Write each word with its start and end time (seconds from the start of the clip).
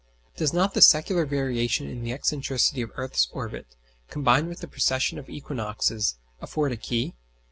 Does 0.35 0.51
not 0.51 0.73
the 0.73 0.81
secular 0.81 1.27
variation 1.27 1.87
in 1.87 2.05
excentricity 2.07 2.81
of 2.81 2.89
the 2.89 2.95
earth's 2.95 3.29
orbit, 3.31 3.67
combined 4.09 4.47
with 4.47 4.61
the 4.61 4.67
precession 4.67 5.19
of 5.19 5.27
the 5.27 5.37
equinoxes, 5.37 6.17
afford 6.41 6.71
a 6.71 6.75
key? 6.75 7.13